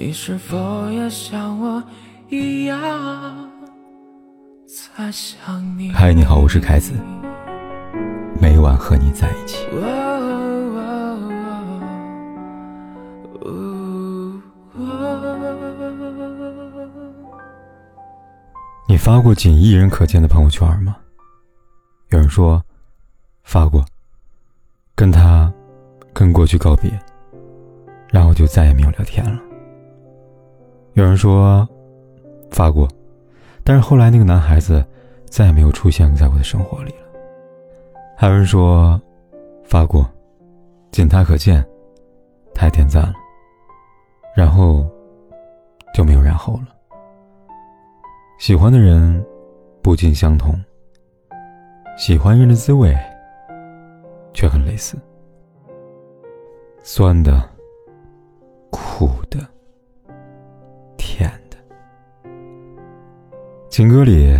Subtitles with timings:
[0.00, 1.82] 你是否也像我
[2.28, 2.78] 一样？
[5.92, 6.92] 嗨，你好，我是凯子，
[8.40, 9.66] 每晚和你在一起。
[18.88, 20.96] 你发过仅一人可见的朋友圈吗？
[22.10, 22.62] 有人说
[23.42, 23.84] 发过，
[24.94, 25.52] 跟他
[26.12, 26.96] 跟过去告别，
[28.12, 29.47] 然后就再也没有聊天了。
[30.98, 31.66] 有人说
[32.50, 32.88] 发过，
[33.62, 34.84] 但是后来那个男孩子
[35.26, 37.06] 再也没有出现在我的生活里了。
[38.16, 39.00] 还有人说
[39.62, 40.04] 发过，
[40.90, 41.64] 仅他可见，
[42.52, 43.14] 他还点赞了，
[44.34, 44.84] 然后
[45.94, 46.74] 就没有然后了。
[48.40, 49.24] 喜欢的人
[49.80, 50.52] 不尽相同，
[51.96, 52.92] 喜欢人的滋味
[54.32, 54.96] 却很类似，
[56.82, 57.48] 酸的、
[58.72, 59.38] 苦的。
[63.70, 64.34] 情歌里，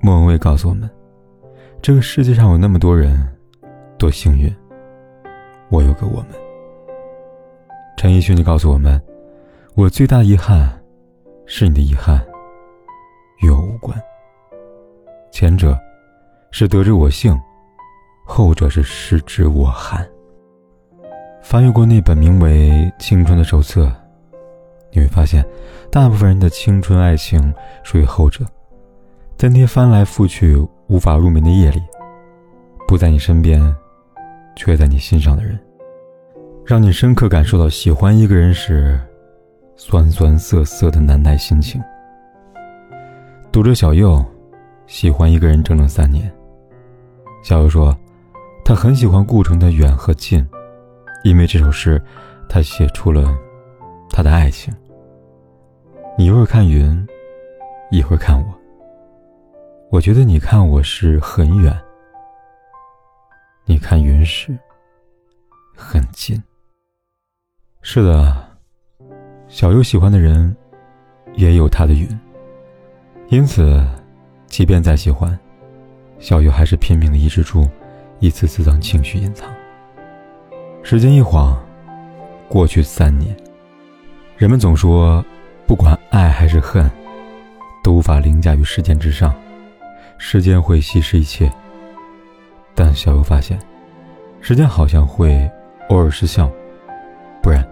[0.00, 0.88] 莫文蔚告诉我们
[1.80, 3.26] ：“这个世界上有那么多人，
[3.98, 4.54] 多幸运，
[5.70, 6.28] 我有个我们。”
[7.96, 9.00] 陈奕迅就告诉我们
[9.74, 10.70] ：“我最大遗憾，
[11.46, 12.20] 是你的遗憾，
[13.42, 13.98] 与我无关。
[15.30, 15.76] 前者
[16.50, 17.36] 是得之我幸，
[18.26, 20.06] 后者是失之我寒。”
[21.42, 22.70] 翻阅过那本名为
[23.02, 23.90] 《青春》的手册。
[24.92, 25.44] 你会发现，
[25.90, 28.44] 大部分人的青春爱情属于后者，
[29.36, 31.80] 在那些翻来覆去无法入眠的夜里，
[32.86, 33.74] 不在你身边，
[34.54, 35.58] 却在你心上的人，
[36.64, 39.00] 让你深刻感受到喜欢一个人时
[39.76, 41.82] 酸酸涩涩的难耐心情。
[43.50, 44.22] 读者小右
[44.86, 46.30] 喜欢一个人整整三年。
[47.42, 47.96] 小右说，
[48.64, 50.40] 他很喜欢顾城的《远》和《近》，
[51.24, 52.00] 因为这首诗，
[52.48, 53.34] 他写出了
[54.10, 54.72] 他的爱情。
[56.18, 57.06] 你一会儿看云，
[57.90, 58.46] 一会儿看我。
[59.90, 61.74] 我觉得你看我时很远，
[63.64, 64.56] 你看云时
[65.74, 66.40] 很近。
[67.80, 68.46] 是的，
[69.48, 70.54] 小优喜欢的人
[71.34, 72.06] 也有他的云，
[73.28, 73.82] 因此，
[74.46, 75.36] 即便再喜欢，
[76.18, 77.66] 小优还是拼命的抑制住
[78.20, 79.50] 一次次将情绪隐藏。
[80.82, 81.58] 时间一晃，
[82.48, 83.34] 过去三年，
[84.36, 85.24] 人们总说。
[85.72, 86.86] 不管爱还是恨，
[87.82, 89.34] 都无法凌驾于时间之上。
[90.18, 91.50] 时间会稀释一切，
[92.74, 93.58] 但小优发现，
[94.42, 95.50] 时间好像会
[95.88, 96.52] 偶尔失效，
[97.42, 97.66] 不然，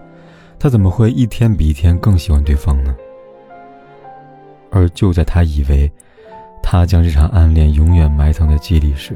[0.57, 2.95] 他怎么会一天比一天更喜欢对方呢？
[4.71, 5.87] 而就在他以为，
[6.63, 9.15] 他将这场暗恋永远埋藏在记忆里时，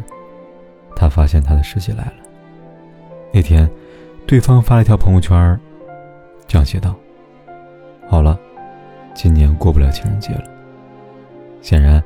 [0.96, 2.14] 他发现他的世界来了。
[3.34, 3.68] 那天，
[4.28, 5.60] 对方发了一条朋友圈，
[6.46, 6.94] 这样写道
[8.08, 8.40] ：“好了。”
[9.16, 10.44] 今年过不了情人节了，
[11.62, 12.04] 显然，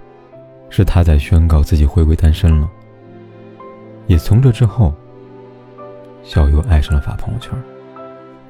[0.70, 2.70] 是他在宣告自己回归单身了。
[4.06, 4.94] 也从这之后，
[6.24, 7.52] 小优爱上了发朋友圈。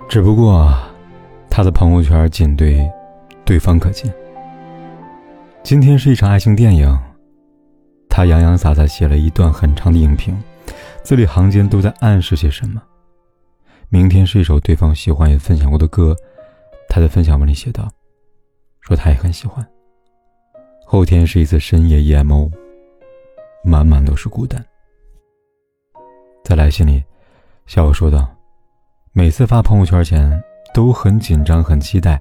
[0.09, 0.72] 只不过，
[1.50, 2.88] 他的朋友圈仅对
[3.46, 4.14] 对方可见。
[5.64, 7.00] 今天是一场爱情电影，
[8.09, 10.38] 他洋洋洒洒写了一段很长的影评，
[11.02, 12.81] 字里行间都在暗示些什么。
[13.88, 16.16] 明天是一首对方喜欢也分享过的歌，
[16.90, 17.88] 他在分享文里写道。
[18.90, 19.66] 说他也很喜欢。
[20.84, 22.52] 后天是一次深夜 emo，
[23.64, 24.66] 满满都是孤单。
[26.44, 27.04] 在来信里，
[27.68, 28.28] 小友说道
[29.14, 32.20] ：“每次发朋友圈前都很紧张、很期待，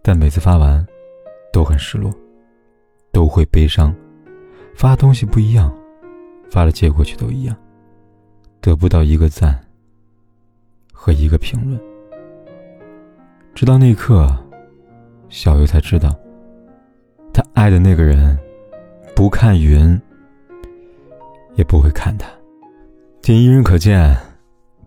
[0.00, 0.84] 但每次发完，
[1.52, 2.10] 都很失落，
[3.12, 3.94] 都会悲伤。
[4.74, 5.70] 发东西不一样，
[6.50, 7.54] 发的结果却都一样，
[8.62, 9.62] 得不到一个赞
[10.94, 11.78] 和一个评论。
[13.54, 14.34] 直到那一刻。”
[15.28, 16.14] 小优才知道，
[17.32, 18.38] 他爱的那个人，
[19.14, 20.00] 不看云，
[21.54, 22.28] 也不会看他。
[23.20, 24.16] 仅一人可见，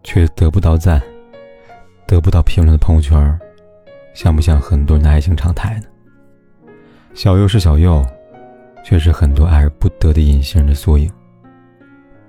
[0.04, 1.02] 却得不到赞，
[2.08, 3.40] 得不到评论的朋友圈，
[4.14, 6.72] 像不像很多人的爱情常态呢？
[7.14, 8.06] 小优是小优，
[8.84, 11.12] 却是很多爱而不得的隐形人的缩影。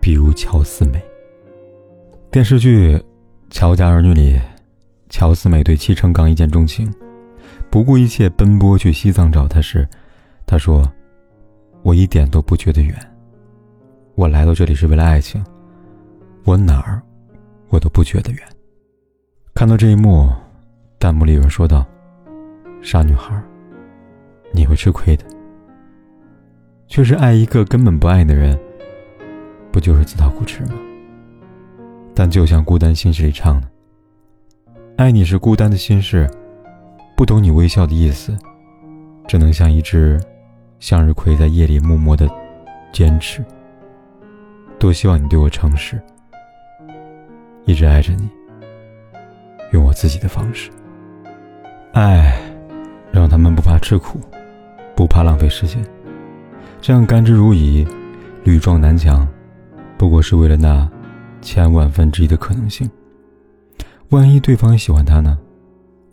[0.01, 1.01] 比如乔四美。
[2.31, 2.97] 电视剧
[3.51, 4.41] 《乔家儿女》里，
[5.09, 6.93] 乔四美对戚成刚一见钟情。
[7.71, 9.89] 不顾一切奔波去西藏找他时，
[10.45, 10.91] 他说
[11.83, 12.95] ：“我一点都不觉得远。
[14.17, 15.43] 我来到这里是为了爱情。
[16.45, 17.01] 我哪儿，
[17.69, 18.43] 我都不觉得远。”
[19.55, 20.29] 看到这一幕，
[20.99, 21.87] 弹幕里有人说道
[22.83, 23.41] ：“傻女孩，
[24.53, 25.25] 你会吃亏的。
[26.89, 28.59] 确实，爱一个根本不爱你的人，
[29.71, 30.75] 不就是自讨苦吃吗？
[32.17, 33.69] 但就像《孤单心事》里唱的
[34.99, 36.29] ：“爱你是孤单的心事。”
[37.21, 38.35] 不懂你微笑的意思，
[39.29, 40.19] 只能像一只
[40.79, 42.27] 向日葵在夜里默默的
[42.95, 43.45] 坚持。
[44.79, 46.01] 多希望你对我诚实，
[47.67, 48.27] 一直爱着你，
[49.73, 50.71] 用我自己的方式。
[51.93, 52.41] 爱，
[53.13, 54.19] 让他们不怕吃苦，
[54.97, 55.85] 不怕浪费时间，
[56.81, 57.87] 这样甘之如饴，
[58.45, 59.29] 屡撞南墙，
[59.99, 60.91] 不过是为了那
[61.43, 62.91] 千万分之一的可能性。
[64.09, 65.39] 万一对方喜欢他呢？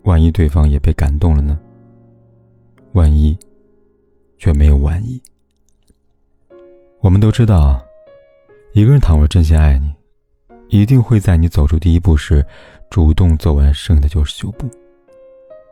[0.07, 1.59] 万一对方也被感动了呢？
[2.93, 3.37] 万一，
[4.37, 5.21] 却没有万一。
[7.01, 7.85] 我们都知道，
[8.71, 9.93] 一个人倘若真心爱你，
[10.69, 12.45] 一定会在你走出第一步时，
[12.89, 14.65] 主动走完剩下的九十九步，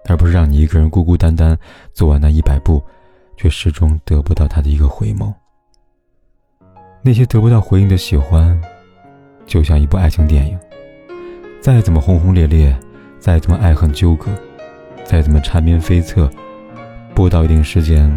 [0.04, 1.58] 而不是让你一个人孤孤单单
[1.94, 2.84] 走完那一百步，
[3.38, 5.34] 却始终得不到他的一个回眸。
[7.02, 8.62] 那些得不到回应的喜欢，
[9.46, 10.60] 就像一部爱情电影，
[11.62, 12.78] 再怎么轰轰烈烈。
[13.26, 14.30] 再怎么爱恨纠葛，
[15.04, 16.32] 再怎么缠绵悱恻，
[17.16, 18.08] 播到一定时间，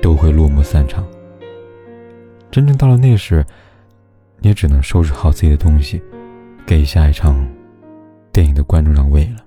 [0.00, 1.04] 都会落幕散场。
[2.48, 3.44] 真正到了那时，
[4.38, 6.00] 你也只能收拾好自己的东西，
[6.64, 7.44] 给下一场
[8.32, 9.44] 电影的观众让位了。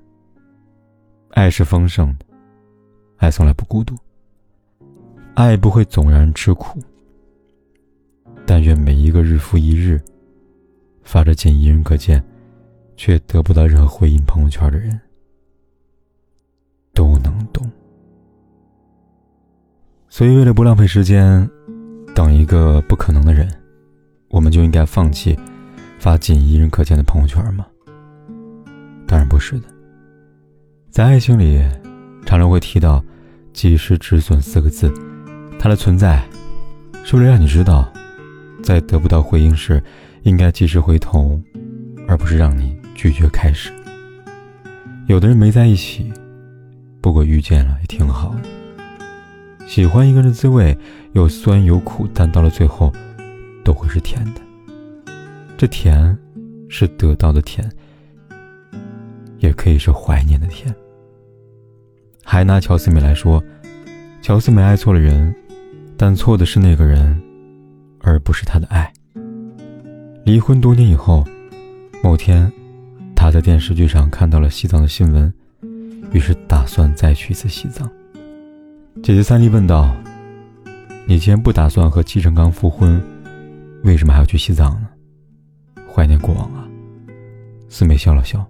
[1.29, 2.25] 爱是丰盛的，
[3.15, 3.95] 爱从来不孤独，
[5.35, 6.81] 爱不会总让人吃苦。
[8.45, 10.01] 但愿每一个日复一日
[11.01, 12.21] 发着仅一人可见。
[12.97, 14.99] 却得不到任何回应朋友圈的人，
[16.93, 17.69] 都能懂。
[20.07, 21.49] 所以，为了不浪费时间，
[22.13, 23.49] 等一个不可能的人，
[24.29, 25.37] 我们就应该放弃
[25.99, 27.67] 发仅一人可见的朋友圈吗？
[29.05, 29.67] 当然不是的。
[30.89, 31.61] 在爱情里，
[32.25, 33.03] 常常会提到
[33.51, 34.89] “及时止损”四个字，
[35.59, 36.25] 它的存在，
[37.03, 37.91] 是为了让你知道，
[38.63, 39.83] 在得不到回应时，
[40.23, 41.39] 应该及时回头，
[42.07, 42.74] 而不是让你。
[42.95, 43.71] 拒绝开始。
[45.07, 46.11] 有的人没在一起，
[46.99, 48.35] 不过遇见了也挺好。
[49.67, 50.75] 喜欢一个人的滋味
[51.13, 52.91] 有酸有苦，但到了最后，
[53.63, 54.41] 都会是甜的。
[55.57, 56.17] 这甜，
[56.69, 57.69] 是得到的甜，
[59.37, 60.73] 也可以是怀念的甜。
[62.23, 63.43] 还拿乔思美来说，
[64.21, 65.33] 乔思美爱错了人，
[65.95, 67.21] 但错的是那个人，
[67.99, 68.91] 而不是他的爱。
[70.23, 71.23] 离婚多年以后，
[72.01, 72.51] 某天。
[73.25, 75.33] 他在电视剧上看到了西藏的新闻，
[76.13, 77.89] 于是打算再去一次西藏。
[79.01, 79.95] 姐姐三丽问道
[81.07, 83.01] ：“你既然不打算和戚成刚复婚，
[83.83, 84.87] 为什么还要去西藏呢？
[85.91, 86.69] 怀念过往啊？”
[87.67, 88.45] 四妹笑了笑，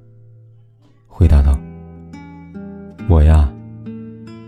[1.07, 1.57] 回答道
[3.07, 3.50] ：“我呀，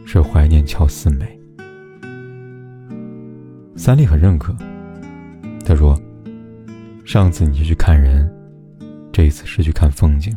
[0.06, 1.39] 是怀念乔四美。”
[3.77, 4.53] 三丽很认可，
[5.65, 5.97] 他说
[7.06, 8.29] ：“上次你去看人。”
[9.18, 10.31] 这一次是去看风景，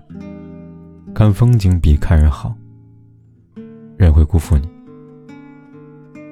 [1.15, 2.57] 看风景比看人好。
[3.99, 4.67] 人会辜负你，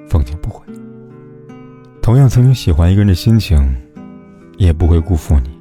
[0.09, 0.65] 风景不会。
[2.01, 3.55] 同样曾经喜欢一个人的心情，
[4.57, 5.51] 也不会辜负你。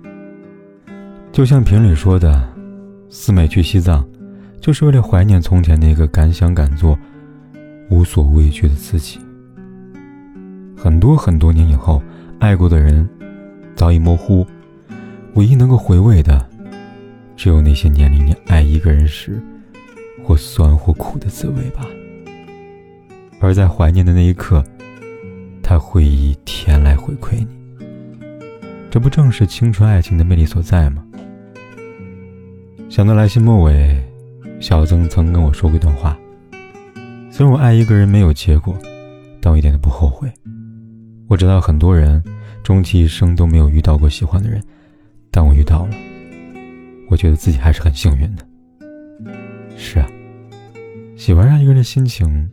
[1.30, 2.42] 就像评里说的，
[3.10, 4.02] 四妹去西藏，
[4.58, 6.98] 就是为了怀念从前那个敢想敢做、
[7.90, 9.20] 无所畏惧的自己。
[10.74, 12.02] 很多很多年以后，
[12.38, 13.06] 爱过的人
[13.76, 14.46] 早已模糊，
[15.34, 16.47] 唯一能够回味的。
[17.38, 19.40] 只有那些年里你爱一个人时，
[20.24, 21.86] 或酸或苦的滋味吧。
[23.40, 24.62] 而在怀念的那一刻，
[25.62, 27.46] 他会以甜来回馈你。
[28.90, 31.04] 这不正是青春爱情的魅力所在吗？
[32.88, 33.96] 想到来信末尾，
[34.58, 36.18] 小曾曾跟我说过一段话：
[37.30, 38.76] 虽然我爱一个人没有结果，
[39.40, 40.28] 但我一点都不后悔。
[41.28, 42.20] 我知道很多人
[42.64, 44.60] 终其一生都没有遇到过喜欢的人，
[45.30, 45.90] 但我遇到了。
[47.08, 48.46] 我觉得自己还是很幸运的。
[49.76, 50.06] 是啊，
[51.16, 52.48] 喜欢上一个人的心情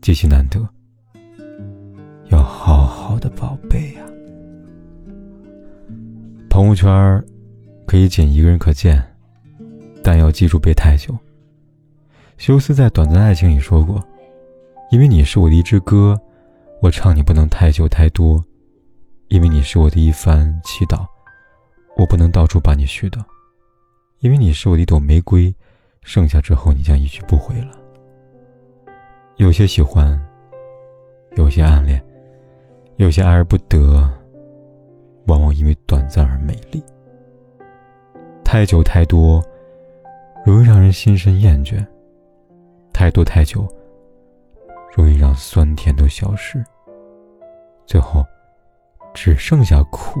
[0.00, 0.60] 极其难得，
[2.30, 4.02] 要好好的宝贝呀。
[6.50, 7.24] 朋友圈
[7.86, 9.02] 可以仅一个人可见，
[10.02, 11.16] 但要记住别太久。
[12.36, 14.02] 休斯在《短暂爱情》里说过
[14.92, 16.20] ：“因为你是我的一支歌，
[16.82, 18.42] 我唱你不能太久太多；
[19.28, 21.06] 因为你是我的一番祈祷，
[21.96, 23.22] 我不能到处把你絮叨。”
[24.20, 25.54] 因为你是我的一朵玫瑰，
[26.02, 27.72] 剩下之后你将一去不回了。
[29.36, 30.18] 有些喜欢，
[31.36, 32.02] 有些暗恋，
[32.96, 34.10] 有些爱而不得，
[35.26, 36.82] 往往因为短暂而美丽。
[38.42, 39.44] 太久太多，
[40.46, 41.84] 容易让人心生厌倦；
[42.92, 43.68] 太多太久，
[44.96, 46.64] 容易让酸甜都消失，
[47.84, 48.24] 最后
[49.12, 50.20] 只剩下苦。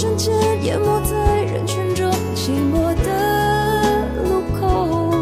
[0.00, 5.12] 瞬间淹没在人群中寂寞的路口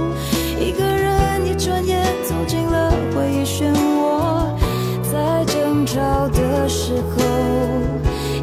[0.60, 4.54] 一个人一转眼走进了回忆漩涡
[5.02, 7.24] 在争吵的时候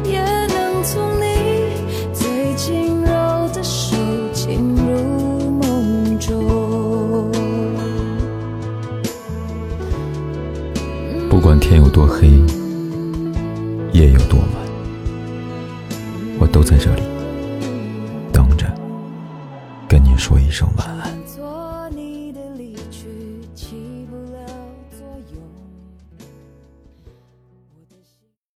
[0.02, 1.70] 也能从你
[2.12, 3.96] 最轻柔的手
[4.32, 7.30] 进入梦中
[11.30, 12.26] 不管天有多黑
[13.92, 14.63] 夜有多晚。
[16.38, 17.02] 我都在这里
[18.32, 18.66] 等着，
[19.88, 21.03] 跟你说一声晚安。